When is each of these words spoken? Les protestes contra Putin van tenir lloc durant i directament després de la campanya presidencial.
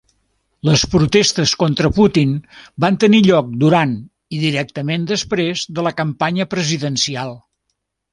Les 0.67 0.83
protestes 0.93 1.51
contra 1.63 1.91
Putin 1.97 2.31
van 2.85 2.97
tenir 3.03 3.19
lloc 3.27 3.51
durant 3.63 3.93
i 4.37 4.39
directament 4.45 5.05
després 5.13 5.67
de 5.81 5.85
la 5.89 5.93
campanya 6.01 6.49
presidencial. 6.55 7.37